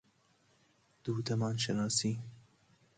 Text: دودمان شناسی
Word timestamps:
دودمان 1.03 1.57
شناسی 1.57 2.19